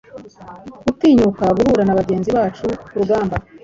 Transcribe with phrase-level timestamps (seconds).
[0.85, 3.35] Gutinyuka guhura na bagenzi bacu-kurugamba